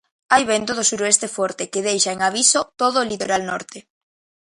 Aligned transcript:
Hai 0.33 0.43
vento 0.51 0.71
do 0.75 0.87
suroeste 0.89 1.27
forte, 1.37 1.69
que 1.71 1.85
deixa 1.87 2.11
en 2.15 2.19
aviso 2.29 2.59
todo 2.81 2.97
o 2.99 3.09
litoral 3.11 3.41
norte. 3.51 3.77